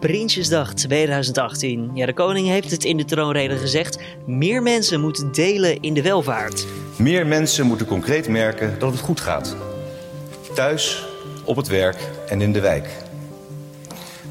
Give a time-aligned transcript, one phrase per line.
[0.00, 1.90] Prinsjesdag 2018.
[1.94, 3.98] Ja, de koning heeft het in de troonrede gezegd.
[4.26, 6.66] Meer mensen moeten delen in de welvaart.
[6.96, 9.56] Meer mensen moeten concreet merken dat het goed gaat.
[10.54, 11.06] Thuis,
[11.44, 11.96] op het werk
[12.28, 12.88] en in de wijk.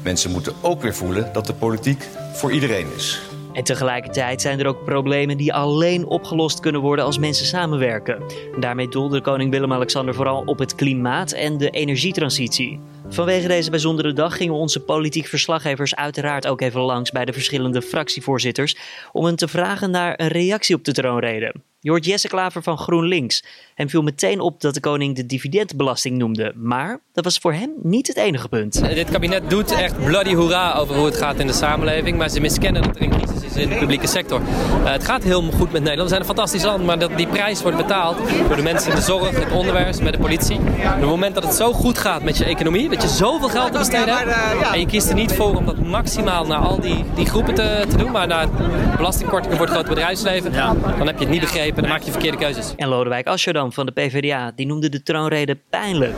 [0.02, 3.20] Mensen moeten ook weer voelen dat de politiek voor iedereen is.
[3.60, 8.22] En tegelijkertijd zijn er ook problemen die alleen opgelost kunnen worden als mensen samenwerken.
[8.60, 12.80] Daarmee doelde koning Willem-Alexander vooral op het klimaat en de energietransitie.
[13.08, 17.82] Vanwege deze bijzondere dag gingen onze politiek verslaggevers uiteraard ook even langs bij de verschillende
[17.82, 18.76] fractievoorzitters
[19.12, 21.54] om hen te vragen naar een reactie op de troonrede.
[21.82, 23.44] Je hoort Jesse Klaver van GroenLinks.
[23.74, 26.52] Hem viel meteen op dat de koning de dividendbelasting noemde.
[26.56, 28.94] Maar dat was voor hem niet het enige punt.
[28.94, 32.18] Dit kabinet doet echt bloody hoera over hoe het gaat in de samenleving.
[32.18, 34.40] Maar ze miskennen dat er een crisis is in de publieke sector.
[34.40, 36.00] Uh, het gaat heel goed met Nederland.
[36.00, 36.84] We zijn een fantastisch land.
[36.84, 38.16] Maar dat die prijs wordt betaald
[38.46, 40.56] door de mensen in de zorg, het onderwijs, met de politie.
[40.56, 42.88] Op het moment dat het zo goed gaat met je economie.
[42.88, 44.30] Dat je zoveel geld te besteden hebt.
[44.72, 47.84] En je kiest er niet voor om dat maximaal naar al die, die groepen te,
[47.88, 48.10] te doen.
[48.10, 48.48] Maar naar
[48.96, 50.52] belastingkortingen voor het grote bedrijfsleven.
[50.52, 52.74] Dan heb je het niet begrepen dan maak je verkeerde keuzes.
[52.76, 56.14] En Lodewijk Asscher van de PvdA, die noemde de troonrede pijnlijk.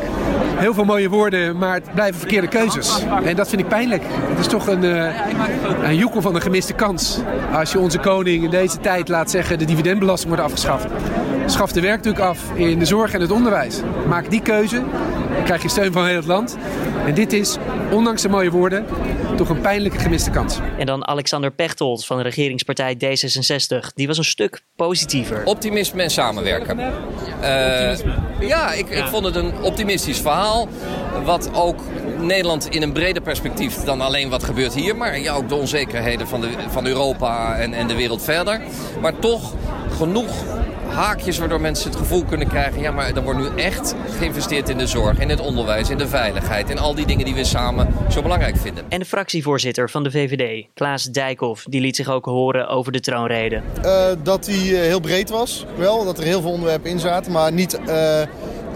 [0.57, 3.03] Heel veel mooie woorden, maar het blijven verkeerde keuzes.
[3.25, 4.03] En dat vind ik pijnlijk.
[4.07, 5.15] Het is toch een, uh,
[5.83, 7.19] een joekel van een gemiste kans.
[7.53, 10.87] Als je onze koning in deze tijd laat zeggen de dividendbelasting wordt afgeschaft.
[11.53, 13.81] Schaf de werkdruk af in de zorg en het onderwijs.
[14.07, 14.83] Maak die keuze,
[15.35, 16.57] dan krijg je steun van heel het land.
[17.07, 17.57] En dit is,
[17.91, 18.87] ondanks de mooie woorden,
[19.37, 20.59] toch een pijnlijke gemiste kans.
[20.79, 23.95] En dan Alexander Pechtold van de regeringspartij D66.
[23.95, 25.45] Die was een stuk positiever.
[25.45, 26.79] Optimisme en samenwerken.
[26.79, 27.95] Uh,
[28.41, 30.69] ja, ik, ik vond het een optimistisch verhaal.
[31.25, 31.81] Wat ook
[32.21, 34.97] Nederland in een breder perspectief dan alleen wat gebeurt hier.
[34.97, 38.61] Maar ja, ook de onzekerheden van, de, van Europa en, en de wereld verder.
[39.01, 39.55] Maar toch
[39.99, 40.45] genoeg
[40.93, 42.81] haakjes waardoor mensen het gevoel kunnen krijgen...
[42.81, 46.09] ja, maar er wordt nu echt geïnvesteerd in de zorg, in het onderwijs, in de
[46.09, 46.71] veiligheid...
[46.71, 48.85] in al die dingen die we samen zo belangrijk vinden.
[48.89, 53.01] En de fractievoorzitter van de VVD, Klaas Dijkhoff, die liet zich ook horen over de
[53.01, 53.63] troonrede.
[53.85, 57.53] Uh, dat die heel breed was, wel, dat er heel veel onderwerpen in zaten, maar
[57.53, 57.79] niet...
[57.89, 58.23] Uh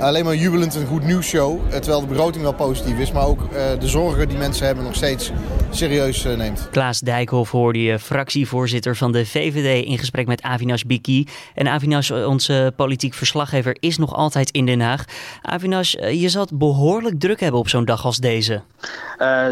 [0.01, 1.61] alleen maar jubelend een goed nieuws show.
[1.71, 3.13] Eh, terwijl de begroting wel positief is.
[3.13, 3.49] Maar ook uh,
[3.81, 5.31] de zorgen die mensen hebben nog steeds
[5.71, 6.69] serieus uh, neemt.
[6.71, 11.27] Klaas Dijkhoff hoorde je, fractievoorzitter van de VVD in gesprek met Avinash Biki.
[11.55, 15.05] En Avinash, onze politiek verslaggever, is nog altijd in Den Haag.
[15.43, 18.63] Avinash, je zal het behoorlijk druk hebben op zo'n dag als deze.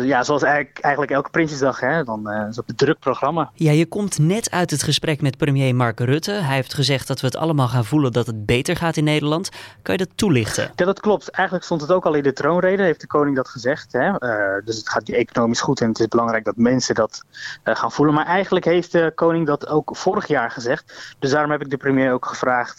[0.03, 1.81] ja, zoals eigenlijk, eigenlijk elke Prinsjesdag.
[1.81, 2.05] Hè?
[2.05, 3.51] Dan is het een druk programma.
[3.55, 6.33] Ja, je komt net uit het gesprek met premier Mark Rutte.
[6.33, 9.51] Hij heeft gezegd dat we het allemaal gaan voelen dat het beter gaat in Nederland.
[9.83, 10.71] Kan je dat toelichten?
[10.77, 11.31] Ja, dat klopt.
[11.31, 13.93] Eigenlijk stond het ook al in de troonrede, heeft de koning dat gezegd.
[13.93, 14.09] Hè?
[14.09, 17.25] Uh, dus het gaat economisch goed en het is belangrijk dat mensen dat
[17.65, 18.15] uh, gaan voelen.
[18.15, 21.15] Maar eigenlijk heeft de koning dat ook vorig jaar gezegd.
[21.19, 22.79] Dus daarom heb ik de premier ook gevraagd,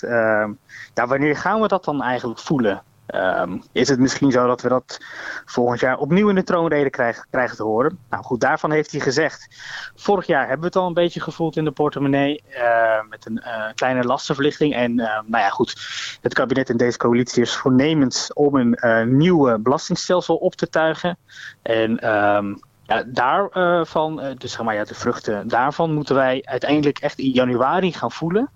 [0.94, 2.84] ja, wanneer gaan we dat dan eigenlijk voelen?
[3.16, 4.98] Um, is het misschien zo dat we dat
[5.46, 8.00] volgend jaar opnieuw in de troonrede krijgen, krijgen te horen?
[8.10, 9.48] Nou goed, daarvan heeft hij gezegd.
[9.96, 12.44] Vorig jaar hebben we het al een beetje gevoeld in de portemonnee.
[12.50, 13.44] Uh, met een
[13.76, 14.74] kleine lastenverlichting.
[14.74, 15.76] En nou ja, goed.
[16.22, 21.18] Het kabinet en deze coalitie is voornemens om een nieuw belastingstelsel op te tuigen.
[21.62, 27.20] En um, ja, daarvan, dus zeg maar ja, de vruchten daarvan, moeten wij uiteindelijk echt
[27.20, 28.50] in januari gaan voelen.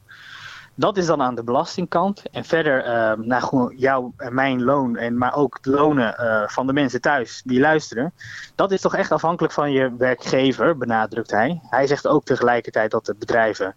[0.80, 2.24] Dat is dan aan de belastingkant.
[2.32, 6.48] En verder, uh, nou, gewoon jouw en mijn loon, en, maar ook de lonen uh,
[6.48, 8.14] van de mensen thuis die luisteren.
[8.56, 11.62] Dat is toch echt afhankelijk van je werkgever, benadrukt hij.
[11.70, 13.76] Hij zegt ook tegelijkertijd dat de bedrijven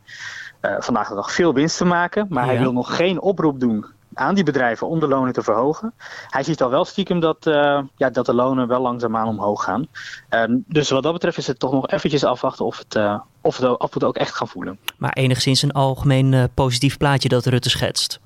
[0.61, 2.27] uh, vandaag de dag veel winst te maken.
[2.29, 2.51] Maar ja.
[2.51, 5.95] hij wil nog geen oproep doen aan die bedrijven om de lonen te verhogen.
[6.29, 9.87] Hij ziet al wel stiekem dat, uh, ja, dat de lonen wel langzaamaan omhoog gaan.
[10.31, 13.59] Uh, dus wat dat betreft is het toch nog eventjes afwachten of, het, uh, of,
[13.59, 14.79] we het ook echt gaan voelen.
[14.99, 18.21] Maar enigszins een algemeen positief plaatje dat Rutte schetst.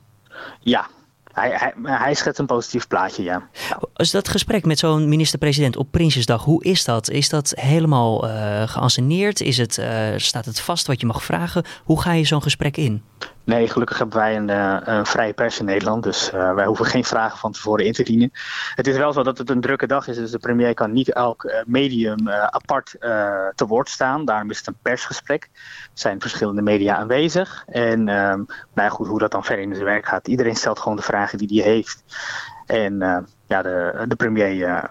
[0.60, 0.86] Ja,
[1.32, 3.48] hij, hij, hij schetst een positief plaatje, ja.
[3.94, 7.10] Als dat gesprek met zo'n minister-president op Prinsjesdag, hoe is dat?
[7.10, 9.40] Is dat helemaal uh, geanceneerd?
[9.40, 9.86] Is het, uh,
[10.16, 11.64] staat het vast wat je mag vragen?
[11.84, 13.02] Hoe ga je zo'n gesprek in?
[13.46, 16.02] Nee, gelukkig hebben wij een, uh, een vrije pers in Nederland.
[16.02, 18.30] Dus uh, wij hoeven geen vragen van tevoren in te dienen.
[18.74, 20.16] Het is wel zo dat het een drukke dag is.
[20.16, 22.96] Dus de premier kan niet elk uh, medium apart
[23.54, 24.24] te woord staan.
[24.24, 25.48] Daarom is het een persgesprek.
[25.52, 27.64] Er zijn verschillende media aanwezig.
[27.66, 30.28] En nou ja, goed, hoe dat dan verder in zijn werk gaat.
[30.28, 32.04] Iedereen stelt gewoon de vragen die hij heeft.
[32.66, 32.98] En
[33.46, 34.90] ja, de, de premier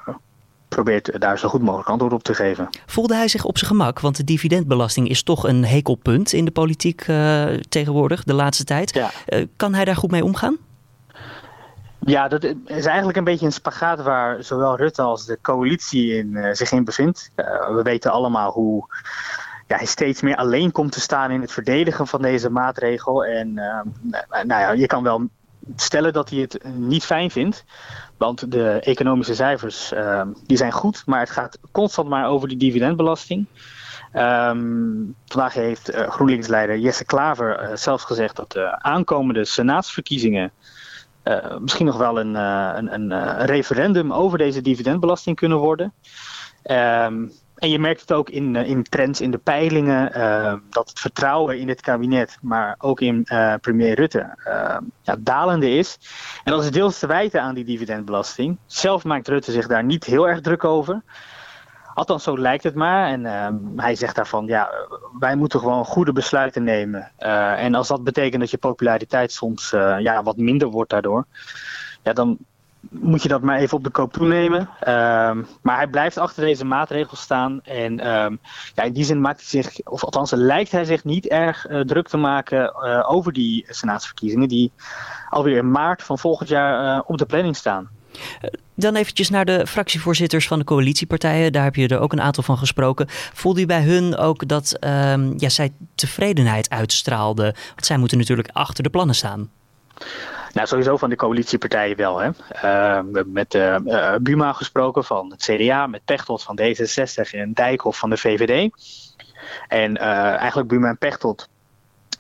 [0.76, 2.70] probeert daar zo goed mogelijk antwoord op te geven.
[2.86, 4.00] Voelde hij zich op zijn gemak?
[4.00, 8.94] Want de dividendbelasting is toch een hekelpunt in de politiek uh, tegenwoordig, de laatste tijd.
[8.94, 9.10] Ja.
[9.28, 10.58] Uh, kan hij daar goed mee omgaan?
[12.00, 16.32] Ja, dat is eigenlijk een beetje een spagaat waar zowel Rutte als de coalitie in,
[16.32, 17.32] uh, zich in bevindt.
[17.36, 18.86] we weten allemaal hoe
[19.68, 23.26] ja, hij steeds meer alleen komt te staan in het verdedigen van deze maatregel.
[23.26, 23.54] En
[24.44, 25.28] nou ja, je kan wel
[25.76, 27.64] stellen dat hij het niet fijn vindt.
[28.18, 32.58] Want de economische cijfers ehm, die zijn goed, maar het gaat constant maar over die
[32.58, 33.46] dividendbelasting.
[34.14, 40.52] Um, vandaag heeft uh, GroenLinks-leider Jesse Klaver uh, zelfs gezegd dat de aankomende senaatsverkiezingen
[41.24, 45.94] uh, misschien nog wel een, een, een referendum over deze dividendbelasting kunnen worden.
[46.64, 47.32] Um,
[47.66, 50.12] en je merkt het ook in, in trends in de peilingen,
[50.70, 53.28] dat het vertrouwen in het kabinet, maar ook in
[53.62, 54.38] premier Rutte,
[55.02, 55.98] ja, dalende is.
[56.44, 58.58] En dat is deels te wijten aan die dividendbelasting.
[58.66, 61.02] Zelf maakt Rutte zich daar niet heel erg druk over.
[61.94, 63.08] Althans, zo lijkt het maar.
[63.08, 63.26] En
[63.76, 64.70] hij zegt daarvan, ja,
[65.20, 67.12] wij moeten gewoon goede besluiten nemen.
[67.58, 69.70] En als dat betekent dat je populariteit soms
[70.00, 71.26] ja, wat minder wordt daardoor,
[72.04, 72.38] ja, dan
[72.90, 74.70] moet je dat maar even op de koop toenemen.
[74.80, 77.62] Ehm, maar hij blijft achter deze maatregels staan.
[77.64, 78.36] En ehm,
[78.74, 82.08] ja, in die zin maakt hij zich, of althans lijkt hij zich niet erg druk
[82.08, 82.76] te maken
[83.08, 84.72] over die senaatsverkiezingen, die
[85.30, 87.90] alweer in maart van volgend jaar op de planning staan.
[88.76, 91.52] Dan eventjes naar de fractievoorzitters van de coalitiepartijen.
[91.52, 93.06] Daar heb je er ook een aantal van gesproken.
[93.34, 97.54] Voelde u bij hun ook dat um, ja, zij tevredenheid uitstraalden?
[97.70, 99.50] Want zij moeten natuurlijk achter de plannen staan.
[100.56, 102.20] Nou, sowieso van de coalitiepartijen wel.
[102.20, 102.28] Hè.
[102.28, 102.32] Uh,
[103.12, 107.54] we hebben met uh, uh, Buma gesproken van het CDA, met Pechtold van D66 en
[107.54, 108.72] Dijkhoff van de VVD.
[109.68, 111.50] En eigenlijk Buma en Pechtold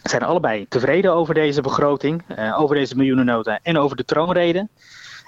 [0.04, 2.24] zijn allebei tevreden over deze begroting,
[2.58, 4.68] over deze miljoenennota en over de troonrede.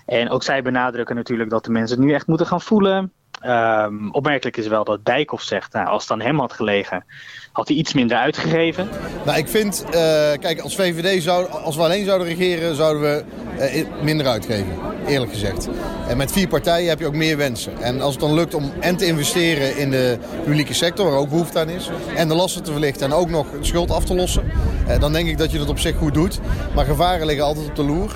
[0.05, 3.11] En ook zij benadrukken natuurlijk dat de mensen het nu echt moeten gaan voelen.
[3.45, 7.05] Um, opmerkelijk is wel dat Dijkhoff zegt, nou, als het aan hem had gelegen,
[7.51, 8.89] had hij iets minder uitgegeven.
[9.25, 9.91] Nou, ik vind, uh,
[10.39, 13.23] kijk, als VVD, zou, als we alleen zouden regeren, zouden we
[13.59, 14.73] uh, minder uitgeven,
[15.07, 15.69] eerlijk gezegd.
[16.07, 17.77] En met vier partijen heb je ook meer wensen.
[17.81, 21.29] En als het dan lukt om en te investeren in de publieke sector, waar ook
[21.29, 24.15] behoefte aan is, en de lasten te verlichten en ook nog de schuld af te
[24.15, 24.51] lossen,
[24.87, 26.39] uh, dan denk ik dat je dat op zich goed doet.
[26.75, 28.11] Maar gevaren liggen altijd op de loer.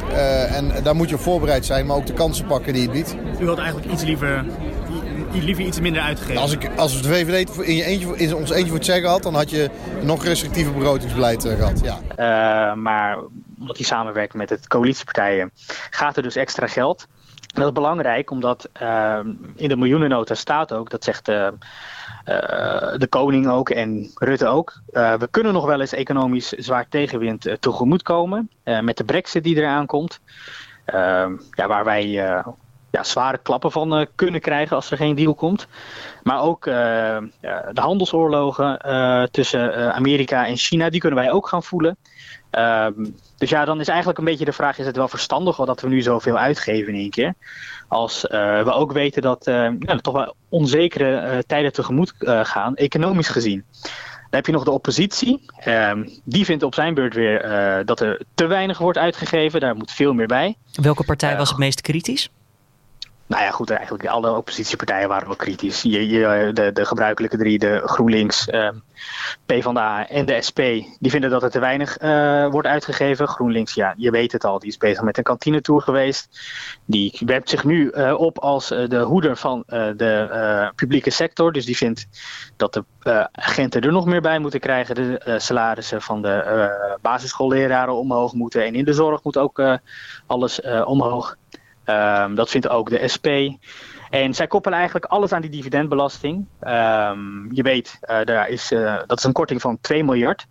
[0.48, 3.16] en daar moet je op voorbereid zijn, maar ook de kansen pakken die het biedt.
[3.40, 4.46] U wilt eigenlijk iets liever
[5.40, 6.42] liever iets minder uitgegeven.
[6.42, 9.24] Als, ik, als de VVD in, je eentje, in ons eentje voor het zeggen had,
[9.24, 9.70] dan had je
[10.00, 11.82] een nog restrictiever begrotingsbeleid uh, gehad.
[11.84, 11.98] Ja.
[12.10, 13.18] Uh, maar
[13.60, 15.52] omdat hij samenwerkt met het coalitiepartijen,
[15.90, 17.08] gaat er dus extra geld.
[17.40, 19.20] En dat is belangrijk, omdat uh,
[19.56, 21.54] in de miljoenennota staat ook, dat zegt de,
[22.98, 24.82] de koning ook en Rutte ook.
[24.92, 29.86] we kunnen nog wel eens economisch zwaar tegenwind tegemoet komen met de brexit die eraan
[29.86, 30.20] komt.
[31.52, 32.44] ja, waar wij
[32.92, 35.68] ja, zware klappen van uh, kunnen krijgen als er geen deal komt.
[36.24, 36.74] Maar ook uh,
[37.72, 41.98] de handelsoorlogen uh, tussen Amerika en China, die kunnen wij ook gaan voelen.
[42.50, 43.06] Ehm,
[43.38, 45.88] dus ja, dan is eigenlijk een beetje de vraag: is het wel verstandig dat we
[45.88, 47.34] nu zoveel uitgeven in één keer?
[47.88, 53.66] Als we ook weten dat ja, toch wel onzekere tijden tegemoet gaan, economisch gezien.
[53.82, 55.46] Dan heb je nog de oppositie.
[55.58, 57.42] Ehm, die vindt op zijn beurt weer
[57.86, 59.60] dat er te weinig wordt uitgegeven.
[59.60, 60.56] Daar moet veel meer bij.
[60.82, 62.30] Welke partij was het meest kritisch?
[63.32, 65.82] Nou ja, goed, eigenlijk alle oppositiepartijen waren wel kritisch.
[65.82, 68.70] Je, je, de, de gebruikelijke drie, de GroenLinks, uh,
[69.46, 70.60] PvdA en de SP,
[71.00, 73.28] die vinden dat er te weinig uh, wordt uitgegeven.
[73.28, 76.40] GroenLinks, ja, je weet het al, die is bezig met een kantinetour geweest.
[76.86, 81.52] Die werpt zich nu uh, op als uh, de hoeder van de publieke sector.
[81.52, 82.08] Dus die vindt
[82.58, 84.96] dat de agenten er nog meer bij moeten krijgen.
[84.96, 88.66] De salarissen van de basisschoolleraren omhoog moeten.
[88.66, 89.80] En in de zorg moet ook
[90.28, 91.36] alles omhoog.
[91.86, 93.28] Um, dat vindt ook de SP.
[94.10, 96.46] En zij koppelen eigenlijk alles aan die dividendbelasting.
[96.62, 100.46] Um, je weet, uh, daar is, uh, dat is een korting van 2 miljard.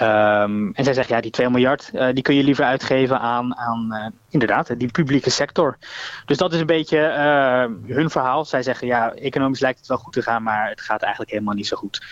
[0.00, 3.56] Um, en zij zeggen, ja, die 2 miljard uh, die kun je liever uitgeven aan,
[3.56, 5.78] aan inderdaad, die publieke sector.
[6.26, 6.98] Dus dat is een beetje
[7.86, 8.44] hun verhaal.
[8.44, 11.54] Zij zeggen, ja, economisch lijkt het wel goed te gaan, maar het gaat eigenlijk helemaal
[11.54, 12.02] niet zo goed.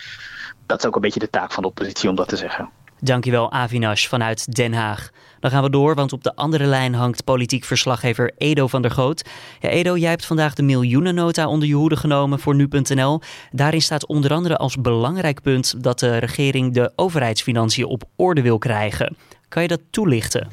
[0.65, 2.69] Dat is ook een beetje de taak van de oppositie om dat te zeggen.
[3.03, 5.09] Dankjewel Avinash vanuit Den Haag.
[5.39, 8.91] Dan gaan we door, want op de andere lijn hangt politiek verslaggever Edo van der
[8.91, 9.29] Goot.
[9.59, 13.21] Ja, Edo, jij hebt vandaag de miljoenennota onder je hoede genomen voor nu.nl.
[13.51, 18.57] Daarin staat onder andere als belangrijk punt dat de regering de overheidsfinanciën op orde wil
[18.57, 19.17] krijgen.
[19.53, 20.47] Kan je dat toelichten?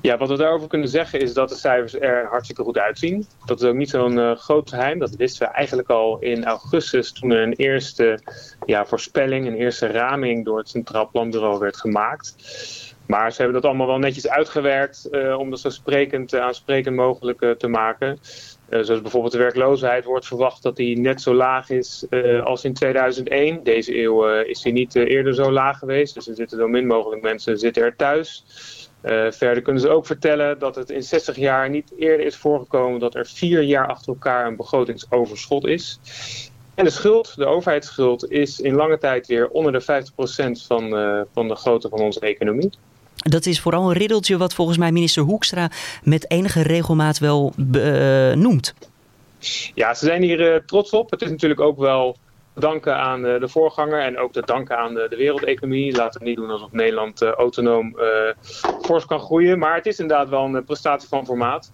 [0.00, 3.26] Ja, wat we daarover kunnen zeggen is dat de cijfers er hartstikke goed uitzien.
[3.44, 4.98] Dat is ook niet zo'n uh, groot geheim.
[4.98, 8.20] Dat wisten we eigenlijk al in augustus toen er een eerste
[8.66, 12.34] ja, voorspelling, een eerste raming door het Centraal Planbureau werd gemaakt.
[13.06, 17.40] Maar ze hebben dat allemaal wel netjes uitgewerkt uh, om dat zo sprekend, aansprekend mogelijk
[17.40, 18.18] uh, te maken.
[18.80, 22.06] Zoals bijvoorbeeld de werkloosheid wordt verwacht dat die net zo laag is
[22.44, 23.62] als in 2001.
[23.62, 26.14] Deze eeuw is die niet eerder zo laag geweest.
[26.14, 28.44] Dus er zitten zo min mogelijk mensen zitten er thuis.
[29.30, 33.14] verder kunnen ze ook vertellen dat het in 60 jaar niet eerder is voorgekomen dat
[33.14, 36.00] er vier jaar achter elkaar een begrotingsoverschot is.
[36.74, 40.90] En de schuld, de overheidsschuld, is in lange tijd weer onder de 50% van,
[41.32, 42.70] van de grootte van onze economie.
[43.16, 45.70] Dat is vooral een riddeltje wat volgens mij minister Hoekstra
[46.02, 48.74] met enige regelmaat wel uh, noemt.
[49.74, 51.10] Ja, ze zijn hier uh, trots op.
[51.10, 52.16] Het is natuurlijk ook wel
[52.54, 55.96] danken aan de voorganger en ook te danken aan de, de wereldeconomie.
[55.96, 57.96] Laten we niet doen alsof Nederland autonoom
[58.82, 59.58] fors kan groeien.
[59.58, 61.70] Maar het is inderdaad wel een prestatie van formaat.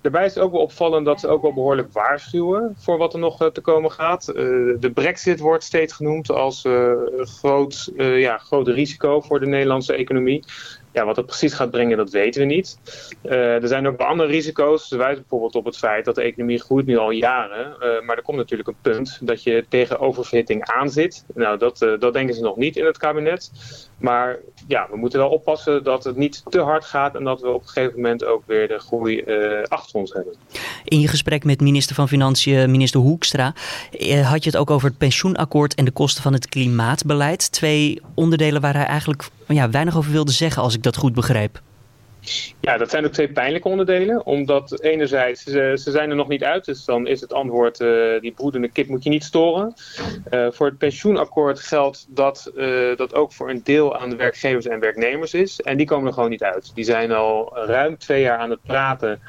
[0.00, 3.18] Daarbij is het ook wel opvallend dat ze ook wel behoorlijk waarschuwen voor wat er
[3.18, 4.24] nog te komen gaat.
[4.24, 6.64] de brexit wordt steeds genoemd als
[7.18, 10.44] groot, ja, groot risico voor de Nederlandse economie.
[10.92, 12.78] Ja, wat het precies gaat brengen, dat weten we niet.
[13.24, 14.88] Uh, er zijn ook andere risico's.
[14.88, 17.76] Ze wijzen bijvoorbeeld op het feit dat de economie groeit nu al jaren.
[17.80, 21.24] Uh, maar er komt natuurlijk een punt dat je tegen oververhitting aanzit.
[21.34, 23.50] Nou, dat, uh, dat denken ze nog niet in het kabinet.
[24.00, 24.38] Maar
[24.68, 27.62] ja, we moeten wel oppassen dat het niet te hard gaat en dat we op
[27.62, 29.24] een gegeven moment ook weer de groei
[29.68, 30.34] achter ons hebben.
[30.84, 33.54] In je gesprek met minister van Financiën, minister Hoekstra,
[34.22, 37.52] had je het ook over het pensioenakkoord en de kosten van het klimaatbeleid.
[37.52, 41.60] Twee onderdelen waar hij eigenlijk ja, weinig over wilde zeggen, als ik dat goed begreep.
[42.60, 44.26] Ja, dat zijn ook twee pijnlijke onderdelen.
[44.26, 46.64] Omdat enerzijds, ze, ze zijn er nog niet uit.
[46.64, 49.74] Dus dan is het antwoord, uh, die broedende kip moet je niet storen.
[50.30, 54.66] Uh, voor het pensioenakkoord geldt dat uh, dat ook voor een deel aan de werkgevers
[54.66, 55.60] en werknemers is.
[55.60, 56.70] En die komen er gewoon niet uit.
[56.74, 59.20] Die zijn al ruim twee jaar aan het praten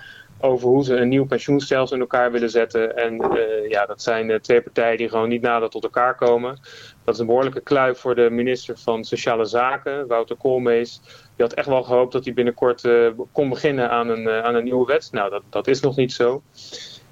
[0.42, 2.98] over hoe ze een nieuw pensioenstelsel in elkaar willen zetten.
[2.98, 6.60] En uh, ja, dat zijn uh, twee partijen die gewoon niet nader tot elkaar komen.
[7.04, 11.02] Dat is een behoorlijke kluif voor de minister van Sociale Zaken, Wouter Koolmees.
[11.36, 14.64] Die had echt wel gehoopt dat hij binnenkort uh, kon beginnen aan een, aan een
[14.64, 15.10] nieuwe wet.
[15.12, 16.42] Nou, dat, dat is nog niet zo.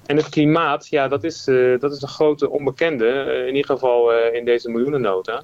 [0.06, 1.44] En het klimaat, ja, dat is,
[1.78, 5.42] dat is een grote onbekende, in ieder geval in deze miljoenennota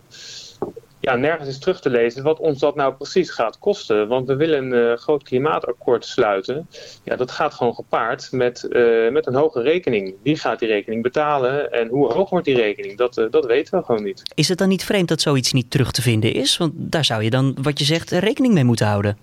[1.06, 4.08] ja, nergens is terug te lezen wat ons dat nou precies gaat kosten.
[4.08, 6.68] Want we willen een uh, groot klimaatakkoord sluiten.
[7.02, 10.14] Ja, dat gaat gewoon gepaard met, uh, met een hoge rekening.
[10.22, 12.96] Wie gaat die rekening betalen en hoe hoog wordt die rekening?
[12.96, 14.22] Dat, uh, dat weten we gewoon niet.
[14.34, 16.56] Is het dan niet vreemd dat zoiets niet terug te vinden is?
[16.56, 19.16] Want daar zou je dan, wat je zegt, rekening mee moeten houden.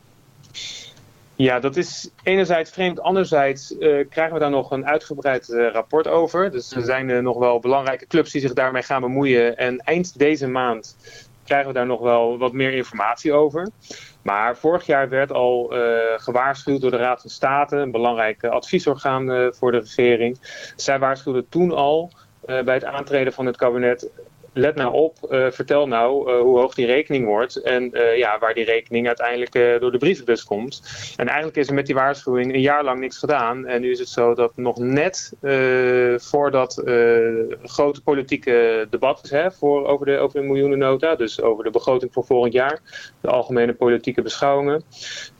[1.36, 3.00] Ja, dat is enerzijds vreemd.
[3.00, 6.52] Anderzijds uh, krijgen we daar nog een uitgebreid uh, rapport over.
[6.52, 9.58] Dus er zijn uh, nog wel belangrijke clubs die zich daarmee gaan bemoeien.
[9.58, 10.96] En eind deze maand
[11.46, 13.70] krijgen we daar nog wel wat meer informatie over.
[14.22, 15.80] Maar vorig jaar werd al uh,
[16.16, 20.38] gewaarschuwd door de Raad van State, een belangrijk adviesorgaan uh, voor de regering.
[20.76, 22.12] Zij waarschuwden toen al
[22.46, 24.10] uh, bij het aantreden van het kabinet
[24.54, 28.40] let nou op, uh, vertel nou uh, hoe hoog die rekening wordt en uh, ja,
[28.40, 30.82] waar die rekening uiteindelijk door de brievenbus komt.
[31.18, 33.66] En eigenlijk is er met die waarschuwing een jaar lang niks gedaan.
[33.66, 35.34] En nu is het zo dat nog net
[36.16, 36.82] voordat
[37.64, 42.26] grote politieke debat is hè, voor, over, de, over miljoenennota, dus over de begroting voor
[42.26, 42.80] volgend jaar,
[43.22, 44.84] de algemene politieke beschouwingen,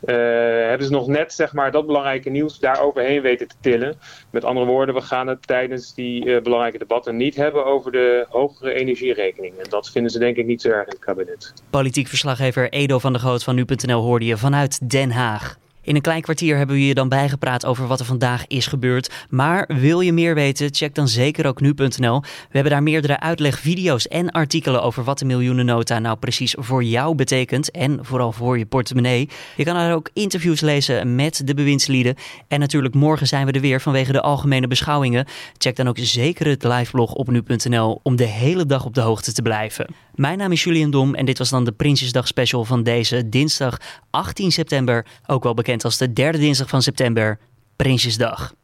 [0.04, 3.98] hebben ze nog net zeg maar, dat belangrijke nieuws daar overheen weten te tillen.
[4.30, 8.72] Met andere woorden, we gaan het tijdens die belangrijke debatten niet hebben over de hogere
[8.72, 11.52] energie En dat vinden ze denk ik niet zo erg in het kabinet.
[11.70, 15.58] Politiek verslaggever Edo van der Goot van Nu.nl hoorde je vanuit Den Haag.
[15.84, 19.12] In een klein kwartier hebben we je dan bijgepraat over wat er vandaag is gebeurd.
[19.28, 22.20] Maar wil je meer weten, check dan zeker ook nu.nl.
[22.20, 27.14] We hebben daar meerdere uitlegvideo's en artikelen over wat de miljoenennota nou precies voor jou
[27.14, 27.70] betekent.
[27.70, 29.28] En vooral voor je portemonnee.
[29.56, 32.14] Je kan daar ook interviews lezen met de bewindslieden.
[32.48, 35.26] En natuurlijk morgen zijn we er weer vanwege de algemene beschouwingen.
[35.58, 39.32] Check dan ook zeker het liveblog op nu.nl om de hele dag op de hoogte
[39.32, 39.86] te blijven.
[40.14, 43.78] Mijn naam is Julian Dom en dit was dan de Prinsjesdag special van deze dinsdag
[44.10, 45.06] 18 september.
[45.26, 47.38] Ook wel bekend als de derde dinsdag van september,
[47.76, 48.54] Prinsjesdag.